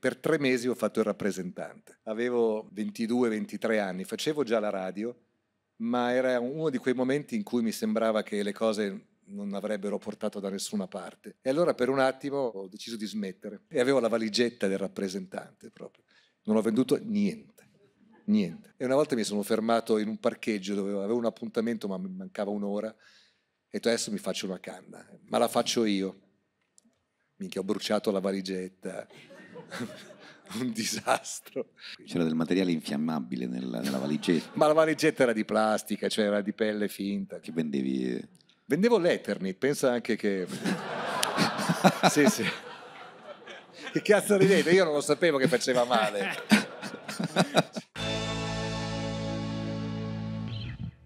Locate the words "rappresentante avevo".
1.04-2.70